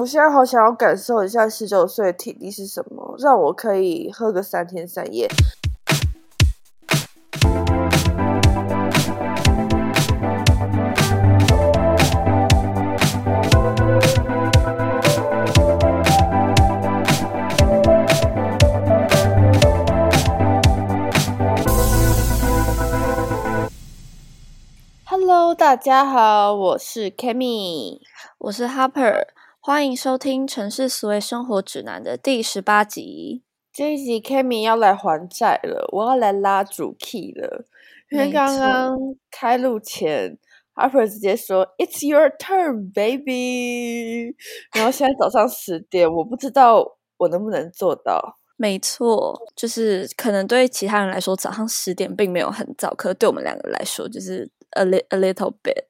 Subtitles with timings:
[0.00, 5.28] 我现在好想要感受一下十九岁的体力是什么，让我可以喝个三天三夜。
[25.04, 28.00] Hello，大家好，我是 Kami，
[28.38, 29.26] 我是 Harper，
[29.62, 33.42] 欢迎收听《城市思维生活指南》的第十八集。
[33.70, 37.66] 这一集 Kimi 要来还债了，我要来拉主 key 了，
[38.10, 38.96] 因为刚刚
[39.30, 40.38] 开录前
[40.74, 44.34] ，Harper 直接说 "It's your turn, baby"，
[44.74, 48.38] 然后现在早上十点，我不知道我能不能做到。
[48.56, 55.89] 没错，就是可能对其他人来说，早上十点并没有很早，可对我们两个来说，就是 a little a little bit。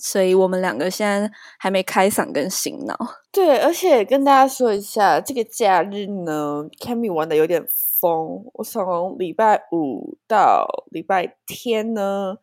[0.00, 2.96] 所以我们两个现在还没开嗓跟醒脑。
[3.30, 7.64] 对，而且跟大家说一下，这个假日呢，Kami 玩的有点
[8.00, 8.42] 疯。
[8.54, 12.38] 我从礼拜五到礼拜天呢，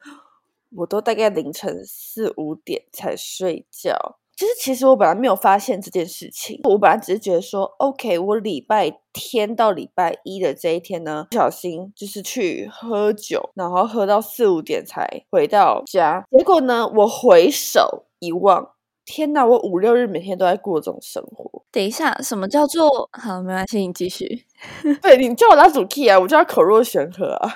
[0.75, 4.19] 我都大概凌晨四五点才睡觉。
[4.37, 18.76] 就是其实我本来没有发现这件事情，我本来只是觉得说，OK，我礼拜天到礼拜一的这一天呢，不小心就是去喝酒，然后喝到四五点才回到家，结果呢，我回首一望。
[19.07, 19.45] 天哪！
[19.45, 21.63] 我五六日每天都在过这种生活。
[21.71, 23.41] 等一下，什么叫做好？
[23.41, 24.45] 没关系，你继续。
[25.01, 27.49] 对你叫我拉主 key 啊，我叫他口若悬河啊。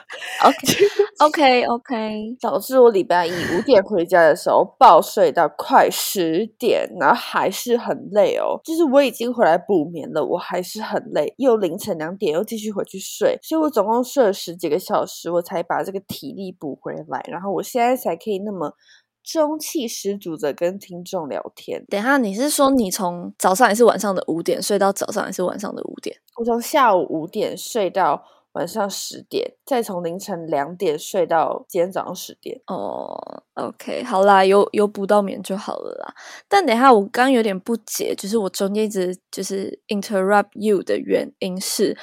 [1.20, 2.38] OK，OK，OK。
[2.40, 8.62] 导致我礼拜一五点回家的时候暴睡到快十点，然后还是很累哦。
[8.64, 17.22] 就是我已经回来补眠了，我还是很累，又凌晨两点又继续回去睡，所以我总共睡了十几个小时，我才把这个体力补回来。
[17.28, 18.74] 然后我现在才可以那么。
[19.24, 21.86] 中气十足的跟听众聊天。
[21.90, 26.16] 等下，你是说你从早上还是晚上的五点睡到早上还是晚上的五点？
[26.38, 28.24] 我从下午五点睡到。
[28.54, 32.60] 晚上十点，再从凌晨两点睡到今天早上十点。
[32.68, 33.16] 哦
[33.54, 36.14] ，OK，好啦，有有补到眠就好了啦。
[36.50, 41.96] 但等一下我刚有点不解，就是我中间一直就是 interrupt you 的原因是，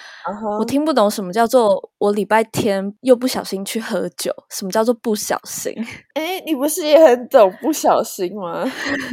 [0.58, 5.74] 我听不懂什么叫做我礼拜天又不小心去喝酒，什么叫做不小心？
[6.14, 8.64] 哎，你不是也很懂不小心吗？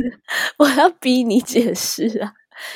[0.58, 2.34] 我要逼你解释啊！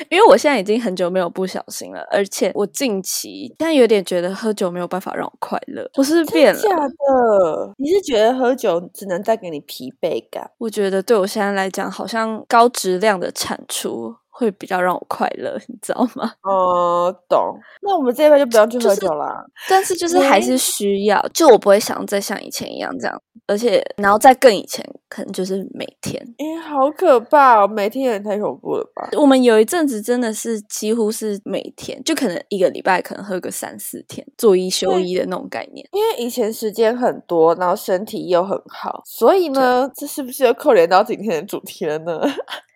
[0.10, 6.60] 因为我现在已经很久没有不小心了，而且我近期现在有点觉得喝酒没有办法让我快乐，我是变了。
[6.62, 7.74] 假的？
[7.78, 10.50] 你是觉得喝酒只能带给你疲惫感？
[10.58, 14.16] 我觉得对我现在来讲，好像高质量的产出。
[14.40, 16.32] 会比较让我快乐，你知道吗？
[16.44, 17.60] 哦，懂。
[17.82, 19.46] 那我们这一边就不要去喝酒啦。
[19.68, 26.26] 但是就是还是需要，就我不会想再像以前一样这样，而且然后再更以前，可能就是每天。
[26.38, 27.68] 哎，好可怕哦！
[27.68, 29.10] 每天也太恐怖了吧？
[29.20, 35.86] 我们有一阵子真的是几乎是每天，就可能一个礼拜可能喝个三四天，做一休一的那种概念。
[35.92, 42.22] 因为以前时间很多，然后身体又很好，所以呢，这是不是又扣连到今天的主题了呢？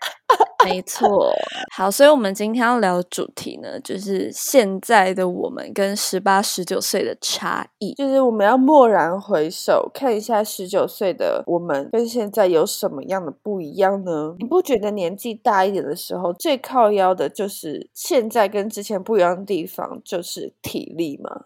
[0.65, 1.31] 没错，
[1.75, 14.35] 好，所以我们今天要聊的主题呢，就是现在的我们跟十八、十九岁的差异，就是我们要蓦然回首，看一下十九岁的我们跟现在有什么样的不一样呢？
[14.39, 21.45] 你不觉得年纪大一点的时候，最靠腰的就是现在跟之前不一样的地方，就是体力吗？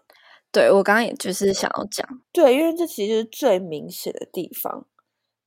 [0.52, 4.86] 对我刚刚也就是想要讲，对，因为这其实是最明显的地方。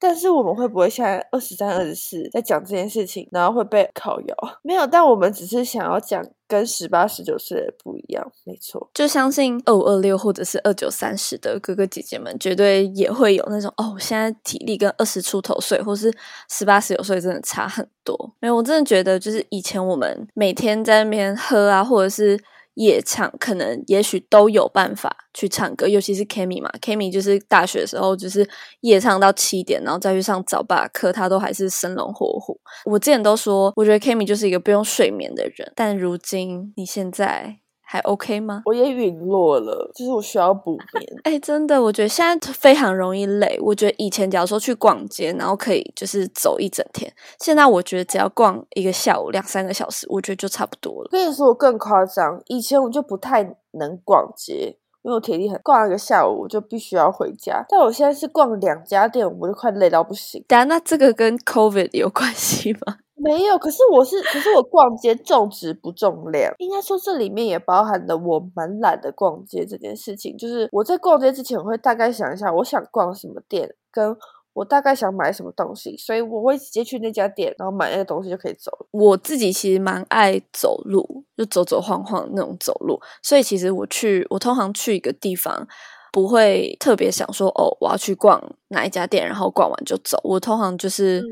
[0.04, 4.36] 但是我们会不会现在二十三、二十四在讲这件事情，然后会被烤窑？
[4.64, 8.90] 没有，但我们只是想要讲跟十八、十九岁的不一样，没错。
[8.96, 16.12] 就相信二五、二六或者是二九、三十的哥哥姐姐们，绝对也会有那种哦，现在体力跟二十出头岁或是
[16.50, 18.34] 十八、十九岁真的差很多。
[18.40, 22.40] 没有，我真的觉得就是以前我们每天在那边喝啊，或者是。
[22.82, 28.48] 夜唱可能也许都有办法去唱歌，尤其是 Kimi 嘛，Kimi 就是大学的时候就是
[28.82, 32.60] 夜唱到七点，然后再去上早八课，他都还是生龙活虎。
[32.86, 37.60] 我之前都说，我觉得 Kimi 就是一个不用睡眠的人，但如今你现在。
[37.92, 38.62] 还 OK 吗？
[38.64, 41.20] 我也陨落了，就是我需要补眠。
[41.26, 43.60] 哎，真的，我觉得现在非常容易累。
[43.62, 47.12] 我觉得以前假如说去逛街，然后可以就是走一整天，
[47.42, 51.10] 现在我觉得只要逛一个下午两三个小时，我觉得就差不多了。
[51.12, 57.66] 跟你说，我更夸张，以前我就不太能逛街，因为我体力很，逛一个下午我就必须要回家。
[57.68, 60.42] 但我现在是逛两家店，我就快累到不行。
[60.48, 63.00] 但那这个跟 COVID 有关系吗？
[63.22, 70.38] 没有，可是我是，可是我逛街重质不重量，应该说这里面也包含了我蛮懒的逛街这件事情。
[70.38, 74.16] 就是我在逛街之前，我会大概想一下，我想逛什么店，跟
[74.54, 78.88] 我大概想买什么东西，所以我会直接去那家店，然后买那个东西就可以走了。
[78.92, 85.68] 我自己其实蛮爱走路，就走走晃晃那种走路，所以其实我去，我通常去一个地方，
[86.12, 90.20] 不会特别想说哦，我要去逛哪一家店，然后逛完就走。
[90.24, 91.24] 我通常就是、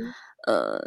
[0.47, 0.79] 呃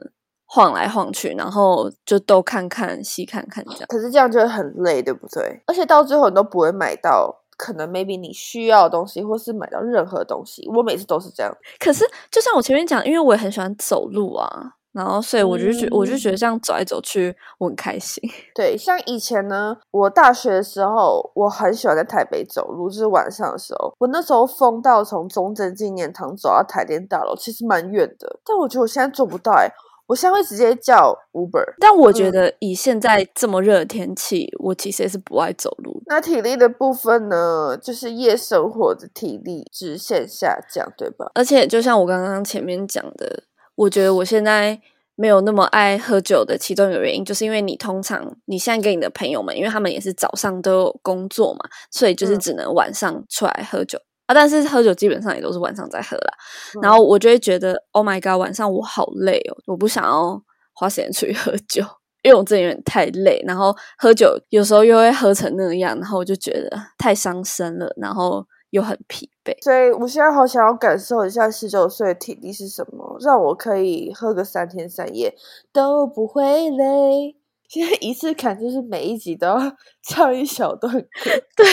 [0.55, 3.87] 晃来晃去，然后就东看看西看看这样。
[3.89, 5.63] 可是这样就会很累，对不对？
[5.67, 10.69] 而且到最后你都不会买到可能 maybe 你需要的东西，或是买到任何东西。
[10.75, 11.51] 我每次都是这样。
[11.81, 18.23] 可是就像我前面讲，因为我也很喜欢走路啊，然后所以我就觉、我就觉得这样走来走去我很开心。
[18.55, 29.71] 对，像以前呢，我大学的时候，我很喜欢在台北走路，就是晚上的时候，我那时候疯到从中正纪念堂走到台电大楼，其实蛮远的，但我觉得我现在做不到哎、
[30.07, 31.75] 我现在会直接叫 Uber。
[31.79, 36.03] 但我觉嗯得以现在这么热的天气，我其实也是不爱走路。
[36.07, 41.31] 那体力的部分呢，就是夜生活的体力直线下降，对吧？
[41.35, 43.45] 而且就像我刚刚前面讲的，
[43.77, 44.81] 我觉得我现在
[45.15, 51.61] 没有那么爱喝酒的其中一个原因，就是因为你通常你现在跟你的朋友们，因为他们也是早上都有工作嘛，
[51.91, 53.99] 所以就是嗯只能晚上出来喝酒、
[54.33, 54.35] 啊。
[54.35, 56.35] 但是喝酒基本上也都是晚上在喝啦。
[56.83, 60.43] 然嗯后我就会觉得，Oh my god，晚上我好累哦，我不想要
[60.73, 61.83] 花时间出去喝酒，
[62.23, 63.43] 因为我真的有点太累。
[63.47, 69.55] 然后喝酒有时候又会喝成那样，然后我就觉得太伤身了，然后又很疲惫。
[69.63, 75.35] 所以我现在好想要感受一下十九岁的体力是什么，让我可以喝个三天三夜
[75.73, 77.37] 都不会累。
[77.69, 79.59] 现在仪式感就是每一集都要
[80.07, 81.01] 唱一小段歌，
[81.57, 81.67] 对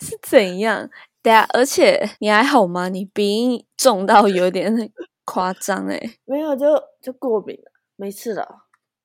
[0.00, 0.88] 是怎样？
[1.26, 2.88] 对啊，而且你还好吗？
[2.88, 4.72] 你鼻音重到有点
[5.26, 6.66] 夸张哎，没有就
[7.02, 8.46] 就过敏了，没事了。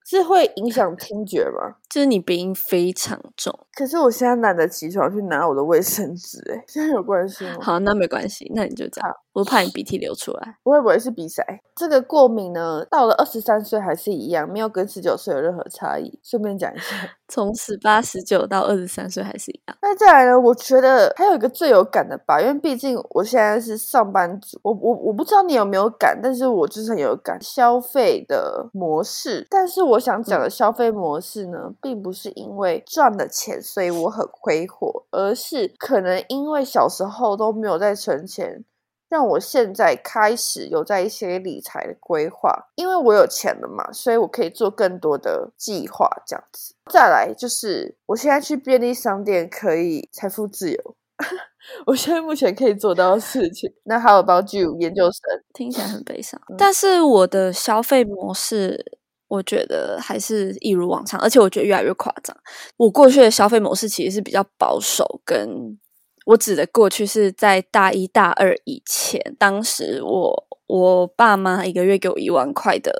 [0.05, 1.77] 是会影响听觉吗？
[1.89, 3.57] 就是你鼻音非常重。
[3.73, 7.57] 可是我现在懒得起床去拿我的卫生纸，哎，现在有关系吗？
[7.59, 9.09] 好，那没关系，那你就这样。
[9.33, 10.57] 我怕你鼻涕流出来。
[10.63, 11.43] 我会不会是鼻塞？
[11.75, 16.19] 这个过敏呢，到了二十三岁还是一样，没有跟十九岁有任何差异。
[16.23, 16.95] 顺便讲一下。
[17.31, 19.77] 从十八、十九到二十三岁还是一样。
[19.81, 20.37] 那再来呢？
[20.37, 29.47] 我觉得还有一个最有感的吧，因为毕竟我现在是上班族，我我我不知道你有没有感，但是我就是很有感消费的模式。
[29.49, 38.65] 但是我想讲的消费模式呢，并不是因为赚了钱所以我很挥霍，而是可能因为小时候都没有在存钱。
[39.11, 46.73] 让我现在开始有在一些理财的规划，因为我有钱了嘛，所以我可以做更多的计划，这样子。
[46.89, 50.95] 再来就是，我现在去便利商店可以财富自由，
[51.87, 53.69] 我现在目前可以做到的事情。
[53.83, 55.43] 那 How about you，研究生？
[55.53, 58.97] 听起来很悲伤嗯，但是我的消费模式，
[59.27, 62.33] 我觉得还是一如往常，而且我觉得越来越夸张。
[62.77, 65.77] 我过去的消费模式其实是比较保守，跟
[66.25, 72.93] 我指的过去是在大一大二以前，当时我我爸妈一个月给我一万块的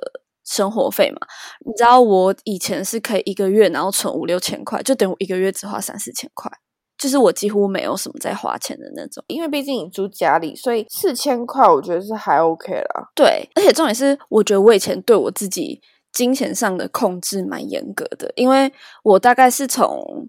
[0.44, 1.18] 生活费嘛，
[1.64, 6.50] 你知道我以前是可以一个月然后存五六千块，就等于我一个月只花三四千块。
[6.98, 13.10] 就是我几乎没有什么在花钱的那种，因为毕竟你住家里，所以四千块我觉得是还 OK 啦。
[13.12, 15.80] 对，而且重点是，我觉得我以前对我自己
[16.12, 18.72] 金钱上的控制蛮严格的，因为
[19.02, 20.28] 我大概是从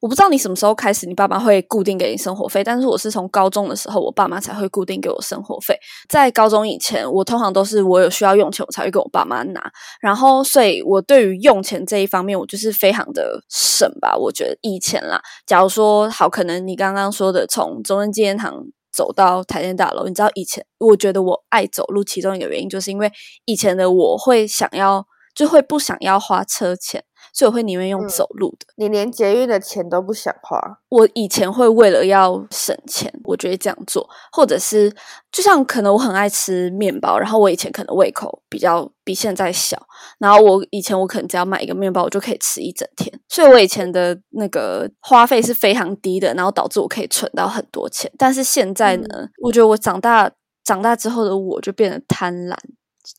[0.00, 5.76] 我不知道你什么时候开始，你爸妈会固定给你生活费，但是我是从高中的时候，我爸妈才会固定给我生活费。
[6.08, 9.62] 在高中以前，我通常都是我有需要用钱，我才会跟我爸妈拿。
[10.00, 14.16] 然后，所以我对于用钱这一方面，我就是非常的省吧。
[14.16, 23.10] 我觉得以前啦，假如说好，可能你刚刚说的从中正纪念堂走到台电大楼，你知道以前我觉得我爱走路，其中一个原因就是因为
[23.44, 25.04] 以前的我会想要，
[25.34, 28.66] 就会不想要花车钱，所以我会宁愿用嗯走路的。
[28.76, 34.94] 你连捷运的钱都不想花，我以前会为了要省钱，我就会这样做，或者是
[35.32, 39.76] 就像可能我很爱吃面包，然后我以前可能胃口比较比现在小，
[40.18, 48.10] 然后我以前我可能只要买一个面包，我就可以吃一整天，所以我以前的那个花费是非常低的，然后导致我可以存到很多钱。
[48.16, 50.30] 但是现在呢，我觉得我长大
[50.62, 52.56] 长大之后的我就变得贪婪，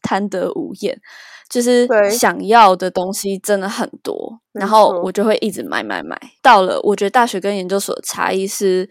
[0.02, 1.00] 贪得无厌。
[1.50, 6.20] 就是想要的东西真的很多，然后我就会一直买买买。
[6.42, 8.90] 到了，我觉得大学跟研究所的差异是，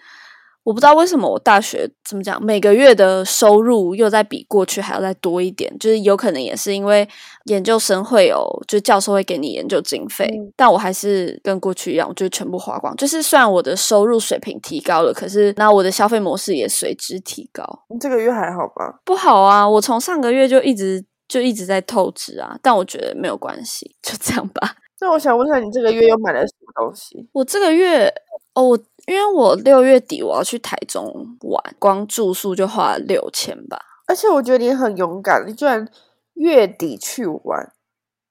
[0.63, 7.07] 我不知道为什么我大学怎么讲，每个月的收入又在比过去还要再多一点，就是有可能也是因为
[7.47, 12.97] 研究生会有，就是教授会给你研究经费，嗯但我还是跟过去一样，我就全部花光。
[12.97, 17.65] 就是虽然我的收入水平提高了，可是那我的消费模式也随之提高。
[17.91, 19.01] 你这个月还好吧？
[19.05, 19.69] 不好啊！
[19.69, 24.77] 我从上个月就一直就一直在透支啊，但我觉得没有关系，就这样吧。
[25.01, 27.29] 那我想问一下，你这个月又买了什么东西？
[27.33, 28.13] 我这个月
[28.55, 31.05] 哦，我因为我六月底我要去台中
[31.43, 33.79] 玩，光住宿就花了六千吧。
[34.07, 35.87] 而且我觉得你很勇敢，你居然
[36.35, 37.73] 月底去玩，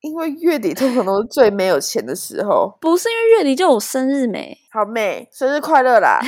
[0.02, 2.78] 因为月底通常都是最没有钱的时候。
[2.80, 4.58] 不是因为月底就我生日没？
[4.72, 6.20] 好妹，生日快乐啦！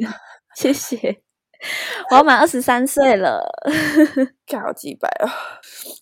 [0.56, 1.22] 谢谢。
[2.10, 3.42] 我要满二十三岁了，
[4.46, 5.28] 干好几百哦！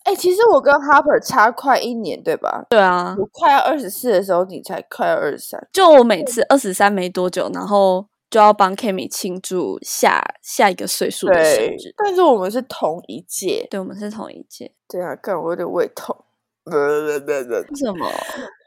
[0.04, 2.64] 哎，其实我跟 Harper 差快一年，对吧？
[2.70, 5.68] 对啊，我快要二十四的时候，你才快要二十三。
[5.72, 11.92] 就我每次二十三没多久，然后就要帮 Kimi 庆祝下下一个岁数的生日。
[11.96, 14.72] 但是我们是同一届，对，我们是同一届。
[14.88, 16.16] 对啊，干我有点胃痛。
[16.64, 16.72] 为
[17.74, 18.06] 什么？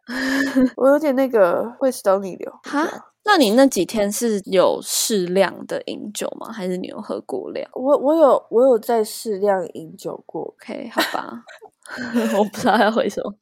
[0.76, 2.52] 我有点那个胃食道逆流。
[2.64, 3.11] 哈？
[3.24, 6.52] 那你那几天是有适量的饮酒吗？
[6.52, 7.70] 还是你有喝过量？
[7.74, 10.42] 我我有我有在适量饮酒过。
[10.42, 11.44] OK，好吧，
[12.38, 13.34] 我不知道要回什么。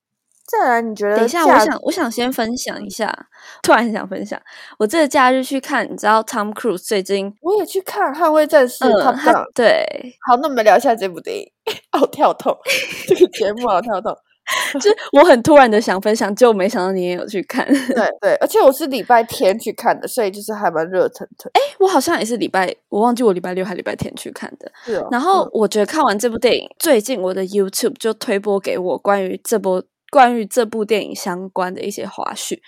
[0.46, 1.16] 再来，你觉得？
[1.16, 3.14] 等一下，我想我想先分享一下，
[3.62, 4.42] 突然想分享，
[4.80, 9.86] 我这个假日去看，你知道 Tom Cruise 最近我也去看《捍卫战士》，他对，
[10.28, 11.46] 好，那我们聊一下这部电影。
[11.94, 12.58] 好跳痛，
[13.08, 14.12] 这个节目好跳痛。
[14.74, 17.66] 就是我很突然的想分享，就没想到你也有去看。
[17.68, 21.52] 对对，而且我是礼拜天去看的，所以就是还蛮热腾腾。
[21.54, 24.72] 哎，我好像也是礼拜，我忘记我礼拜六还礼拜天去看的。
[24.86, 25.08] 是哦。
[25.12, 32.60] 然后我觉得看完这部电影，最近我的 YouTube 就推播给我关于这部关于这部电影相关的一些花絮，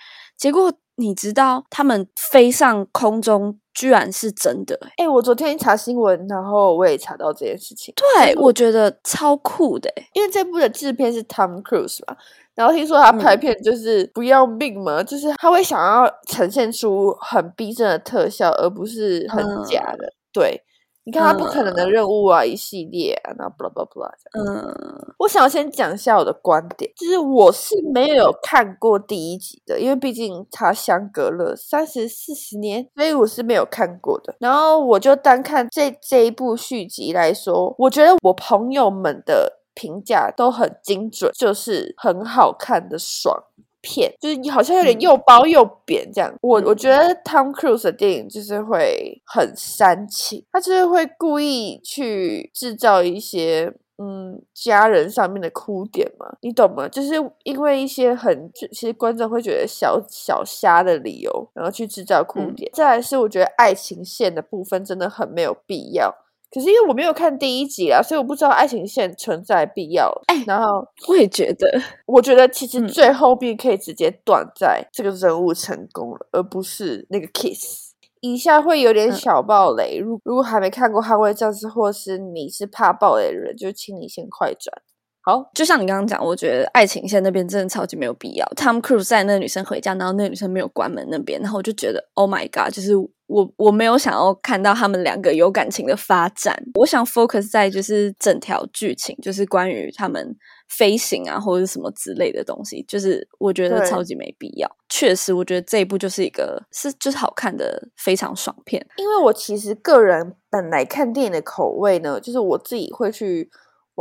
[0.42, 0.72] 结果。
[0.96, 4.78] 你知道他们飞上空中居然是真的？
[4.98, 7.92] 哎，我昨天查新闻，然后我也查到这件事情。
[7.96, 12.14] 对，我觉得超酷的，因为这部的制片是 Tom Cruise 嘛，
[12.54, 20.12] 然后听说他拍片就是不要命嘛，就是他会想要呈现出很逼真的特效，而不是很假的。
[20.30, 20.62] 对。
[21.04, 34.36] 你看他不可能的任务啊，一系列啊，那 blah blah blah 嗯，我想要先讲一下我的观点，就是我是没有看过第一集的，因为毕竟它相隔了三十四十年，所以我是没有看过的。
[34.38, 43.42] 然后我就单看这这一部续集来说，我觉得我朋友们的评价都很精准，就是很好看的爽。
[43.82, 56.88] 片就是好像有点又包又扁这样，我我觉得 Tom Cruise 的电影就是会很煽情，他就是会故意去制造一些嗯家人上面的哭点嘛，你懂吗？
[56.88, 62.70] 就是因为一些很其实观众会觉得小小瞎的理由，然后去制造哭点。
[62.72, 66.14] 再来是我觉得爱情线的部分真的很没有必要。
[66.52, 70.12] 可是因为我没有看第一集啊，所以我不知道爱情线存在必要。
[70.26, 71.66] 哎，然后我也觉得，
[72.04, 77.92] 我觉得其实最后面可以直接断在这个人物成功了，而不是那个 kiss。
[78.20, 84.82] 以下会有点小暴雷，如如果还没看过《捍卫战士》，或是你是怕暴雷的人，就请你先快转。
[85.24, 88.44] 好，就像你刚刚讲，我觉得爱情线那边真的超级没有必要。
[88.56, 96.60] Tom Cruise 在那个女生回家，然后那个女生没有关门那边，然后我就觉得 Oh my God，就是我我没有想要看到他们两个有感情的发展。
[96.74, 100.36] 我想 focus 在就是整条剧情，就是关于他们
[100.68, 104.68] 飞行啊或者什么之类的东西，就是我觉得超级没必要。
[104.88, 108.84] 确实，我觉得这一部就是一个是就是好看的非常爽片。
[108.96, 113.48] 因为我其实个人本来看电影的口味呢，就是我自己会去。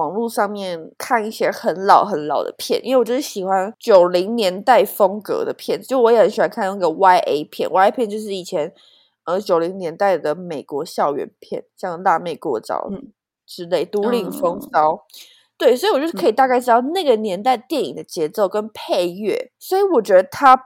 [0.01, 8.74] 网络上面看一些很老很老的片，因为我就是喜欢九零年代风格的片子，就我也很喜欢看那个 Y A 片，Y A 片就是以前
[9.25, 12.89] 呃九零年代的美国校园片，像《辣妹过招》
[13.46, 14.93] 之类，《独领风骚》。
[15.58, 20.58] 对，所以我就是可以大概知道那个年代电影的节奏跟配乐，所以我觉得它。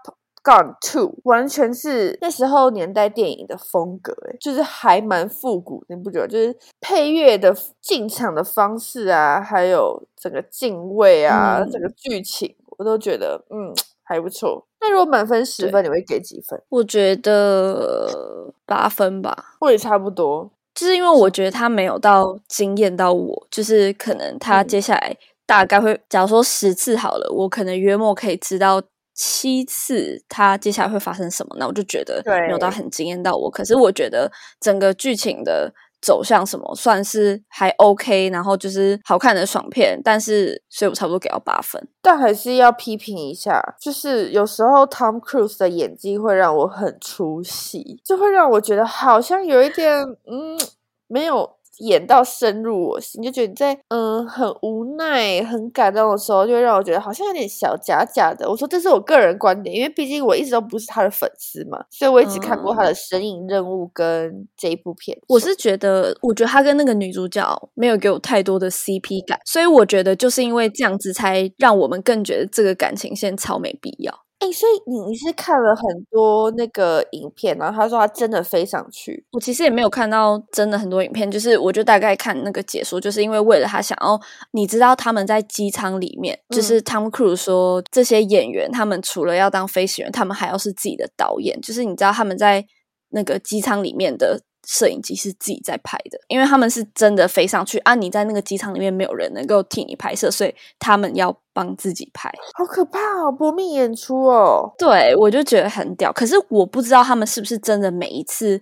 [0.45, 6.27] Gone Two 完全是那时候年代电影的风格，哎，就是还蛮复古，你不觉得？
[6.27, 13.73] 就是配乐的进场的方式啊，还有整个敬畏啊，整个剧情，我都觉得嗯
[14.03, 14.67] 还不错。
[14.81, 16.61] 那如果满分十分，你会给几分？
[16.69, 20.51] 我觉得八分吧，我也差不多。
[20.75, 28.79] 就是因为我觉得他没有到惊艳到我，就是可能他接下来大概会，假如说十次好了，我可能约莫可以知道。
[29.15, 31.55] 七次，他接下来会发生什么？
[31.57, 33.49] 那我就觉得没有到很惊艳到我。
[33.49, 34.29] 可是我觉得
[34.59, 39.99] 整个剧情的走向什么算是还 OK，然后就是好看的爽片。
[40.03, 41.81] 但是，所以我差不多给到八分。
[42.01, 49.97] 但还是要批评一下，就是有时候 Tom Cruise 的演技会让我很出戏，就会让我觉得好像有一点
[50.29, 50.59] 嗯
[51.07, 51.54] 没有。
[51.79, 58.49] 演到深入我心，就觉得你在嗯很无奈、很感动的时候，就会让我觉得好像有点小假假的。
[58.49, 65.17] 我说这是我个人观点，因为毕竟我一直都不是他的粉丝嘛，所以我一直看过他的《神隐任务》跟这一部片。
[65.27, 74.24] 我是觉得，我觉得他跟那个女主角没有给我太多的 CP 感，所以我觉得就是因为这样子，才让我们更觉得这个感情线超没必要。
[74.45, 79.25] 哎，所以你你是看了很多那个影片，然后他说他真的飞上去。
[79.31, 84.19] 我其实也没有看到真的很多影片，就是我就大概看那个解说，就是因为为了他想要，
[84.51, 92.65] 你知道他们在机舱里面，就是 Tom Cruise 说这些演员他们除了要当飞行员，他们还要是自己的导演，就是你知道他们在
[93.09, 94.41] 那个机舱里面的。
[94.67, 97.95] 摄影机是自己在拍的，因为他们是真的飞上去啊！
[97.95, 103.31] 你在那个机场里面没有人能够替你拍摄，所以他们要帮自己拍，好可怕哦！
[103.31, 106.11] 搏命演出哦，对我就觉得很屌。
[106.11, 108.61] 可是我不知道他们是不是真的每一次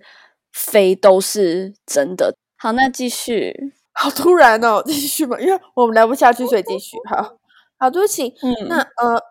[0.51, 2.36] 飞都是真的。
[2.57, 3.74] 好，那继续。
[3.93, 6.98] 好突然哦，继续吧，因为我们聊不下去，所以继续。
[7.10, 7.38] 好，
[7.77, 8.33] 好，对不起。
[8.41, 9.22] 嗯，那呃，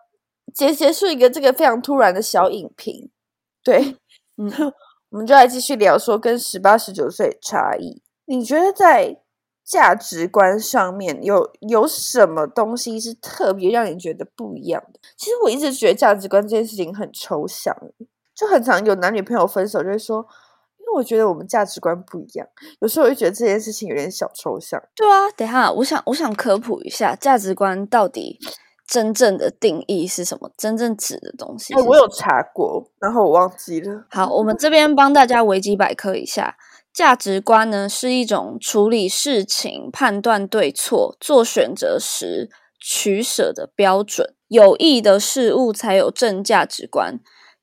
[0.53, 3.09] 结结束一个这个非常突然的小影评。
[3.63, 3.97] 对，
[4.37, 4.51] 嗯。
[5.13, 8.01] 我们就来继续聊说跟十八十九岁差异。
[8.25, 9.19] 你觉得在
[9.63, 14.99] 价值观上面有有什么东西是特别让你觉得不一样的？
[15.15, 17.75] 其实我一直觉得价值观这件事情很抽象，
[18.33, 20.25] 就很常有男女朋友分手就会说，
[20.79, 22.47] 因为我觉得我们价值观不一样。
[22.79, 24.81] 有时候我就觉得这件事情有点小抽象。
[24.95, 28.39] 对啊，等下我想我想科普一下价值观到底。
[28.87, 30.51] 真正的定义是什么？
[30.57, 31.73] 真正指的东西？
[31.73, 34.05] 我有查过，然后我忘记了。
[34.09, 36.55] 好，我们这边帮大家维基百科一下，
[36.93, 42.49] 价值观呢是一种处理事情、判断对错、做选择时
[42.79, 44.35] 取舍的标准。
[44.49, 47.19] 有益的事物才有正价值观，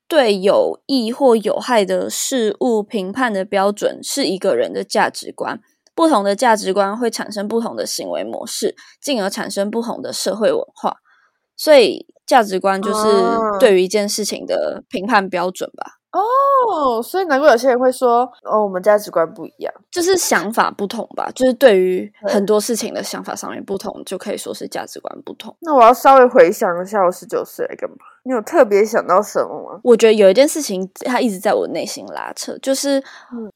[0.09, 5.61] 对有益或有害的事物评判的标准是一个人的价值观。
[5.95, 10.97] 不同的价值观会产生不同的行为模式，进而产生不同的社会文化。
[11.61, 13.07] 所以价值观就是
[13.59, 15.99] 对于一件事情的评判标准吧。
[16.13, 21.31] 哦，所以难怪有些人会说，哦，我们价值观不一样，就是想法不同吧。
[21.35, 25.55] 就是对于很多事情的想法上面不同，就可以说是价值观不同。
[25.61, 27.97] 那我要稍微回想一下，我十九岁干嘛？
[28.25, 29.81] 你有特别想到什么吗？
[29.85, 33.01] 我觉得有一件事情，它一直在我内心拉扯，就是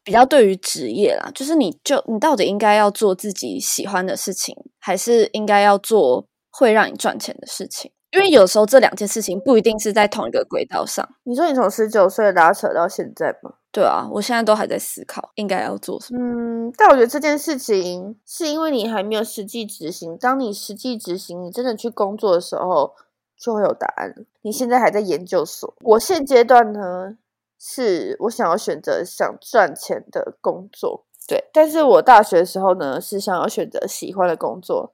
[0.04, 6.24] 比较对于职业啦，就是你就你到底应该要做自己喜欢的事情，还是应该要做
[6.58, 7.90] 会让你赚钱的事情？
[8.12, 11.08] 因为有时候这两件事情不一定是在同一个轨道上。
[11.24, 13.54] 你说你从十九岁拉扯到现在吗？
[13.72, 16.20] 对啊，我现在都还在思考应该要做什么。
[16.20, 20.16] 嗯，但我觉得这件事情是因为你还没有实际执行。
[20.16, 22.94] 当你实际执行，你真的去工作的时候，
[23.36, 27.18] 就会有答案你现在还在研究所，我现阶段呢，
[27.58, 31.04] 是我想要选择想赚钱的工作。
[31.26, 34.92] 对，但是我大学的时候呢，是想要选择喜欢的工作。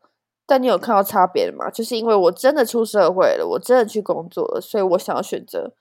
[0.50, 1.70] 但你有看到差别吗？
[1.70, 5.72] 就是因为我真的出社会了，我真的去工作了，所以我想要选择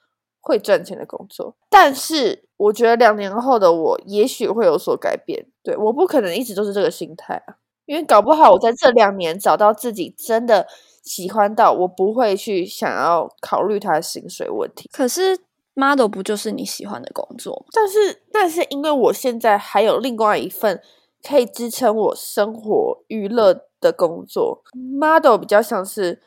[0.41, 1.55] 会赚钱的工作。
[1.71, 5.47] 但是我觉得两年后的我也许会有所改变。
[5.63, 10.67] 对，我不可能一直都是这个心态啊，因为搞不好我在这两年找到自己真的
[11.01, 14.87] 喜欢到，我不会去想要考虑他的薪水问题。
[14.93, 15.39] 可是
[15.73, 17.65] model 不就是你喜欢的工作吗？
[17.71, 20.79] 但是，但是因为我现在还有另外一份
[21.27, 23.61] 可以支撑我生活娱乐。
[23.81, 24.61] 的工作
[24.99, 26.21] ，model 比较像是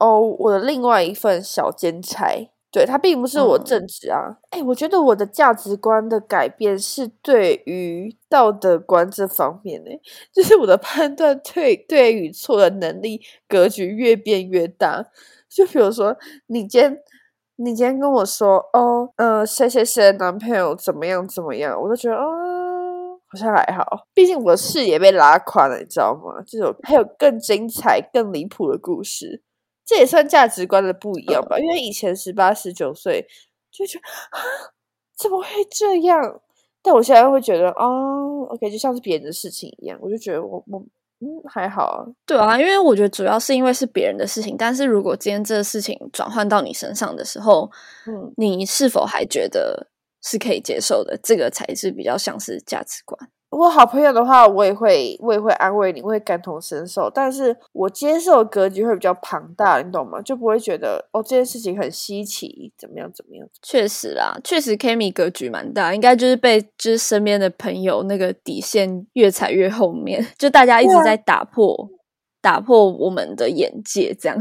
[0.00, 4.36] 哦，我的另外一份小兼差，对，它并不是我正职啊。
[4.50, 9.90] 哎，我觉得我的价值观的改变是对于道德观这方面呢，
[10.32, 15.04] 就是我的判断对对与错的能力格局越变越大。
[15.48, 16.16] 就比如说，
[16.48, 16.98] 你今天
[17.54, 22.47] 你今天跟我说哦，呃，谁谁谁的男朋友怎么样怎么样，我都觉得哦。
[23.30, 26.42] 好像还好，毕竟我的视野被拉宽了，你知道吗？
[26.46, 29.42] 这种还有更精彩、更离谱的故事，
[29.84, 31.58] 这也算价值观的不一样吧？
[31.58, 33.26] 因为以前十八、十九岁
[33.70, 34.40] 就觉得啊，
[35.18, 36.40] 怎么会这样？
[36.80, 40.80] 但我现在会觉得哦，OK，就像是别人的事情一样，我就觉得我我
[41.20, 42.06] 嗯还好啊。
[42.24, 47.70] 对啊，因为我觉得主要是因为是别人的事情，但是如果今天这个事情转换到你身上的时候，
[48.06, 49.88] 嗯，你是否还觉得？
[50.28, 53.18] 是可以接受的，这个才是比较像是价值观。
[53.50, 57.08] 我好朋友的话，我也会，我也会安慰你，我会感同身受。
[57.08, 60.20] 但是我接受格局会比较庞大，你懂吗？
[60.20, 63.48] 就不会觉得哦，这件事情很稀奇，怎么样，怎么样？
[63.62, 71.88] 确实啦，确实 Kimi 格局蛮大，应该就是被就是身边的朋友那个底线越踩越后面，就大家一直在打破，
[72.42, 74.38] 打破我们的眼界，这样。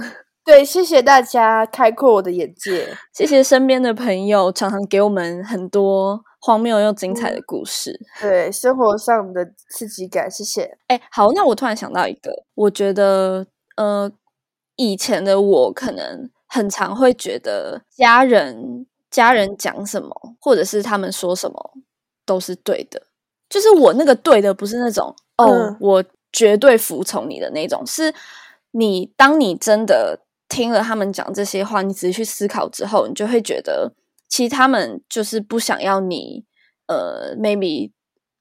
[0.48, 2.88] 对，谢谢大家开阔我的眼界。
[3.14, 8.00] 谢谢身边的朋友，常常给我们很多荒谬又精彩的故事。
[8.22, 10.78] 对，生活上的刺激感，谢谢。
[10.88, 14.10] 哎，好，那我突然想到一个，我觉得，呃，
[14.78, 21.74] 以前的我可能很常会觉得家人家人讲什么，或者是他们说什么
[22.26, 23.08] 都是对的。
[23.50, 28.14] 就是我那个对的，不是那种哦，我绝对服从你的那种，是
[28.72, 30.22] 你当你真的。
[30.50, 33.94] 听了他们讲这些话，你仔细去思考之后，你就会觉得，
[34.28, 36.46] 其实他们就是不想要你，
[36.88, 37.92] 呃，maybe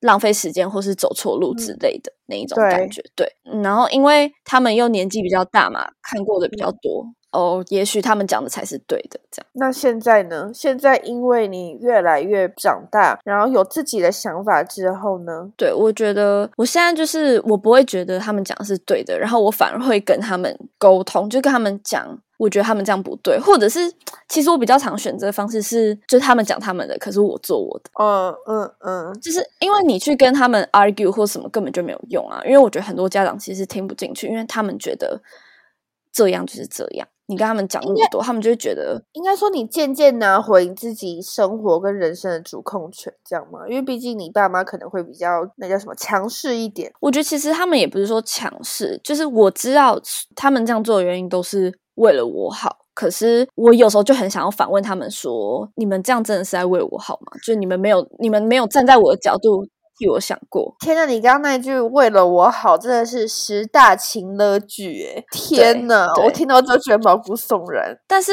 [0.01, 3.03] 浪费时间或是走错路之类的那一种感觉。
[3.15, 3.27] 对，
[3.63, 7.07] 然后因为他们又年纪比较大嘛，看过的比较多。
[7.33, 9.47] 哦，也许他们讲的才是对的，这样。
[9.53, 10.51] 那现在呢？
[10.55, 15.51] 现在因为你越来越长大，然后有自己的想法之后呢？
[15.55, 23.81] 对，我觉得我现在就是我不会觉得他们讲的是对的，然后我反而会跟他们沟通，就跟他们讲，我觉得他们这样不对，或者是
[24.31, 27.91] 其实我比较常选择的方式是，就是他们讲他们的，可是我做我的。
[28.03, 35.21] 嗯嗯嗯，就是因为你去跟他们 argue 或什么根本就没有用啊，因为我觉得很多家长其实听不进去，因为他们觉得
[36.13, 37.07] 这样就是这样。
[37.29, 43.67] 你跟他们讲那么多，他们就会觉得，应该说你渐渐拿回自己生活跟人生的主控权，这样吗？
[43.69, 46.93] 因为毕竟你爸妈可能会比较那叫什么强势一点。
[47.01, 50.01] 我觉得其实他们也不是说强势，就是我知道
[50.37, 52.87] 他们这样做的原因都是为了我好。
[52.95, 57.33] 可是我有时候就很想要反问他们说：你们这样真的是在为我好吗？
[57.39, 59.67] 就是你们没有，你们没有站在我的角度。
[59.97, 61.07] 替我想过，天呐！
[61.07, 65.25] 你刚刚那一句“为了我好”真的是十大情乐句哎！
[65.31, 67.99] 天呐，我听到就觉得毛骨悚然。
[68.07, 68.33] 但是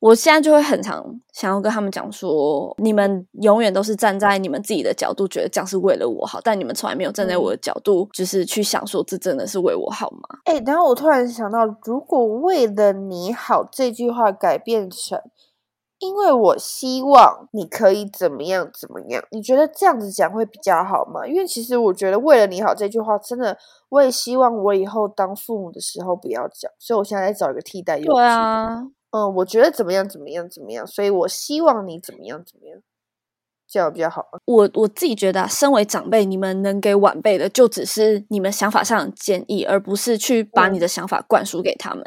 [0.00, 10.38] 我现在就会很常想要跟他们讲说：你们永远都是站在你们自己的角度，觉得这样是为了我好，但你们从来没有站在我的角度，就是去想说这真的是为我好吗？
[10.44, 15.20] 哎，然后我突然想到，如果为了你好这句话改变成。
[16.02, 19.22] 因为我希望你可以怎么样怎么样？
[19.30, 21.24] 你觉得这样子讲会比较好吗？
[21.24, 23.56] 因为其实我觉得“为了你好”这句话，真的
[23.88, 32.80] 我也希望我以后当父母的时候不要讲，所以我现在在找一个替代用对啊，嗯，我觉得怎么样怎么样怎么样，所以我希望你怎么样怎么样，
[33.68, 34.26] 这样比较好。
[34.44, 42.04] 我我自己觉得，身为长辈，你们能给晚辈的，就只是你们想法上的建议，而不是去把你的想法灌输给他们。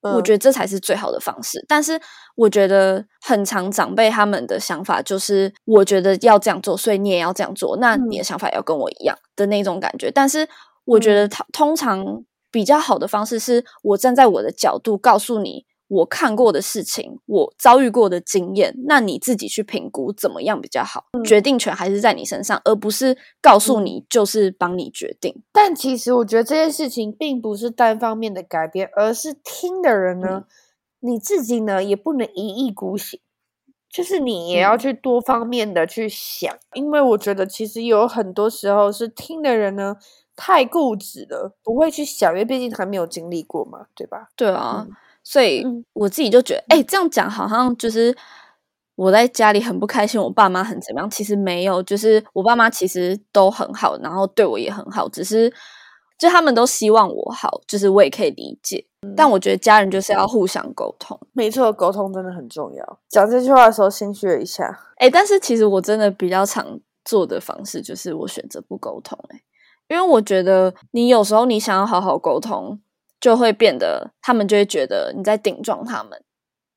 [0.00, 2.00] 我觉得这才是最好的方式，但是
[2.36, 10.10] 我觉得很常长辈他们的想法就是，我觉得要这样做，所以你也要这样做，那你的想法要跟我一样的那种感觉。
[10.10, 10.48] 但是
[10.84, 15.66] 我觉得他通常比较好的方式是，我站在我的角度告诉你。
[15.88, 21.06] 我看过的事情，我遭遇过的经验，那你自己去评估怎么样比较好？
[21.24, 25.42] 决定权还是在你身上，而不是告诉你就是帮你决定。
[25.50, 30.44] 但其实我觉得这件事情并不是单方面的改变，而是听的人呢，
[31.00, 33.18] 你自己呢也不能一意孤行，
[33.88, 36.54] 就是你也要去多方面的去想。
[36.74, 39.96] 因为我觉得其实有很多时候是听的人呢
[40.36, 44.28] 太固执了，不会去想，因为毕竟还没有经历过嘛，对吧？
[44.36, 44.86] 对啊。
[45.30, 45.62] 所以
[45.92, 48.16] 我自己就觉得，哎，这样讲好像就是
[48.94, 51.10] 我在家里很不开心，我爸妈很怎么样？
[51.10, 55.52] 其实没有，就是我爸妈其实都很好，然后对我也很好，只是
[56.16, 58.82] 就他们都希望我好，就是我也可以理解。
[59.14, 62.98] 但我觉得家人就是要互相沟通，没错，沟通真的很重要。
[63.10, 69.42] 讲这句话的时候心虚了一下，哎，但是其实我真的比较常做的方式就是我选择不沟通，哎，
[69.88, 72.80] 因为我觉得你有时候你想要好好沟通。
[73.20, 76.22] 就会变得，他们就会觉得你在顶撞他们，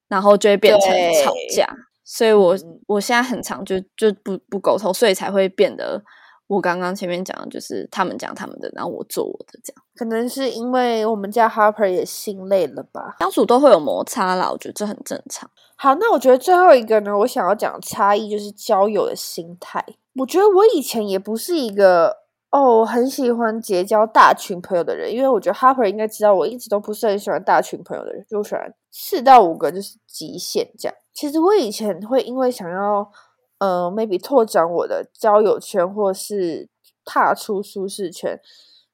[0.08, 0.90] 然后就会变成
[1.24, 1.68] 吵架。
[2.04, 6.04] 所以，我我现在很常就就不不沟通，所以才会变得
[6.48, 9.84] 我刚刚前面讲的就是他们讲他们的，然后我做我的这样。
[9.96, 15.50] 可能是因为我们家 Harper 也心累了吧，相处都会有摩擦啦，我觉得这很正常。
[15.76, 19.86] 好，那我觉得最后一个呢，我想要讲差异就是交友的心态。
[20.16, 22.22] 我觉得我以前也不是一个。
[22.52, 30.96] 哦，我很喜欢结交大群朋友的人，因为我觉得 Harper 应该知道，我一直都不是很喜欢大群朋友的人，就喜欢四到五个就是极限这样。
[31.14, 33.10] 其实我以前会因为想要，
[33.60, 36.70] 呃，maybe 拓展我的交友圈，或是
[37.06, 38.40] 踏出舒适圈，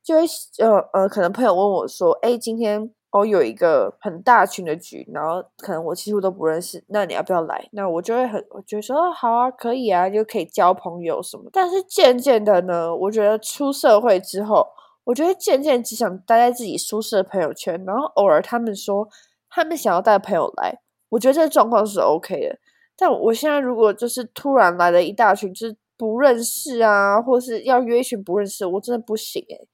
[0.04, 0.22] 就会
[0.60, 7.68] 呃呃，可能朋友问我说：“哎，今天。”我有一个很大群的局，然后可能我几乎都不认识，那你要不要来？
[7.72, 11.50] 那我就会很，我觉得说好啊，可以啊，就可以交朋友什么。
[11.52, 14.68] 但是渐渐的呢，我觉得出社会之后，
[15.06, 19.08] 我觉得渐渐只想待在自己舒适的朋友圈，然后偶尔他们说
[19.50, 22.60] 他们想要带朋友来，我觉得这个状况是 OK 的。
[22.96, 29.68] 但我现在如果就是突然来了一大群，就是不认识啊，或是要约一群不认识，我真的不行诶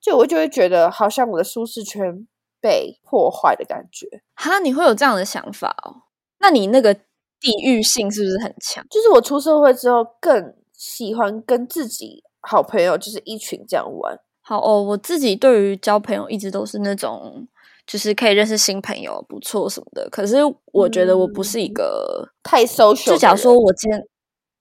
[0.00, 2.26] 就我就会觉得好像我的舒适圈。
[2.60, 6.02] 被破坏的感觉哈，你会有这样的想法哦？
[6.38, 8.84] 那你那个地域性是不是很强？
[8.90, 14.18] 就是我出社会之后，更喜欢跟自己好朋友，就是一群这样玩。
[14.40, 17.46] 好哦，我自己对于交朋友一直都是那种，
[17.86, 20.08] 就是可以认识新朋友，不错什么的。
[20.10, 20.38] 可是
[20.72, 23.06] 我觉得我不是一个太 social。
[23.06, 24.06] 就假如说我今天。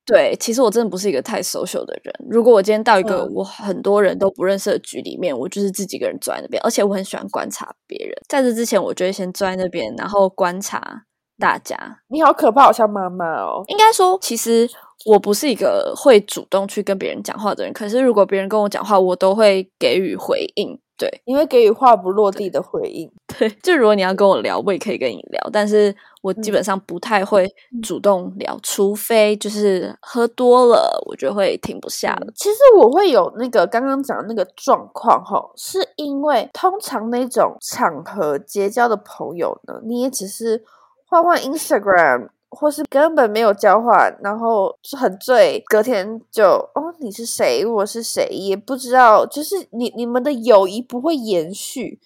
[0.10, 2.14] 对，其实我真的不是一个太 social 的人。
[2.30, 8.14] 如果我今天到一个嗯我很多人都不认识的局里面，我就是自己一个人坐在那边，而且我很喜欢观察别人。
[8.28, 11.04] 在这之前，我就会先坐在那边，然后观察
[11.38, 11.78] 大家。
[12.08, 13.64] 你好可怕，好像妈妈哦。
[13.68, 14.68] 应该说，其实
[15.06, 20.80] 我不是一个会主动去跟别人讲话的人，可是如果别人跟我讲话，我都会给予回应。
[21.00, 23.10] 对因为给予话不落地的回应。
[23.40, 27.50] 对，就如果你要跟我聊，我也可以跟你聊，但是我基嗯本上不太会
[27.82, 32.28] 主动聊，除非就是喝多了，我就会停不下了。
[32.36, 40.62] 其实我会有那个刚刚讲的那个状况哈，是因为通常那种场合结交的朋友呢，你也只是
[41.08, 52.00] 换换 Instagram，或是根本没有交换，然后就很醉，隔天就哦你是谁，我是谁，也不知道，就是你你们的友谊不会延续。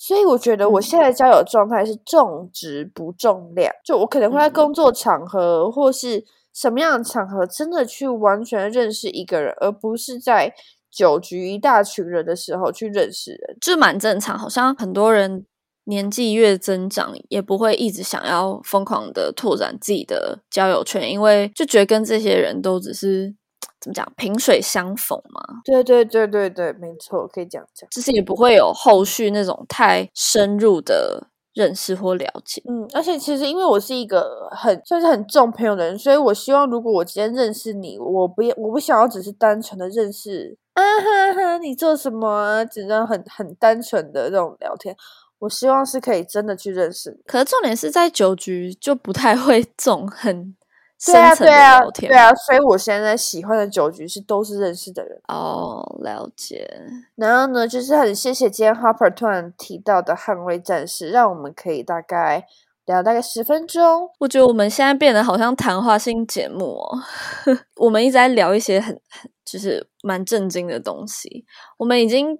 [0.00, 10.54] 所以我觉得我嗯现在交友状态是重质不重量，就我可能会在嗯工作场合或是什么样的场合，真的去完全认识一个人，而不是在
[10.88, 13.56] 酒局一大群人的时候去认识人。
[13.60, 15.44] 这蛮正常，好像很多人
[15.88, 23.34] 年纪越增长，也不会一直想要疯狂的拓展自己的交友圈，因为就觉得跟这些人都只是
[23.80, 27.88] 怎么讲萍水相逢嘛，对对对对对，没错，可以这样讲。
[27.90, 32.62] 就是也不会有后续那种太深入的认识或了解。
[32.68, 42.64] 嗯，而且其实因为我是一个很算是很重朋友的人，所以我希望如果我今天认识你，我不要我不想要只是单纯的认识啊哈哈，你做什么啊？
[42.64, 44.94] 只能很很单纯的这种聊天。
[45.40, 47.16] 我希望是可以真的去认识你。
[47.26, 50.54] 可是重点是在酒局就不太会这种很
[50.98, 55.20] 深层的对啊聊，天对啊，所以我现在喜欢的酒局是都是认识的人。
[55.28, 56.68] 哦，了解。
[57.14, 62.44] 然后呢，就是很谢谢今天 Harper 突然提到的捍卫战士，让我们可以大概
[62.86, 64.10] 聊大概十分钟。
[64.18, 66.98] 我觉得我们现在变得好像谈话性节目哦，
[67.78, 71.44] 我们一直在聊一些很很就是蛮震惊的东西，
[71.76, 72.36] 我们已经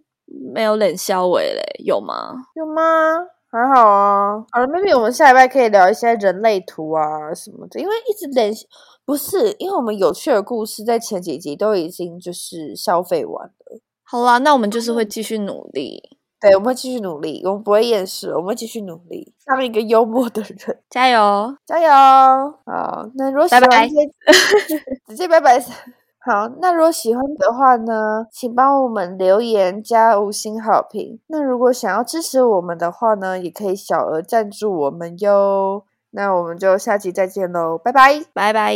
[0.52, 2.34] 没有冷笑尾嘞，有吗？
[2.54, 2.82] 有吗？
[3.50, 4.44] 还好啊。
[4.50, 8.66] 好了，maybe 我们下礼拜可以聊一些人类图啊什么的，因为一直联系
[9.06, 13.80] 不是，因为我们有趣的故事在前几集都已经就是消费完了。
[14.04, 16.02] 好啦，那我们就是会继续努力，
[16.40, 21.56] 对，我们会继续努力，我们不会厌世，我们会继续努力，当一个幽默的人， 加油！
[21.64, 21.90] 加油！
[22.66, 23.94] 好，那如果喜欢拜拜这
[25.08, 25.58] 直接拜拜。
[26.28, 31.18] 好，那如果喜欢的话呢，请帮我们留言加五星好评。
[31.28, 35.84] 那如果想要支持我们的话呢，也可以小额赞助我们哟。
[36.10, 38.20] 那我们就下期再见喽，拜拜。
[38.34, 38.74] 拜拜。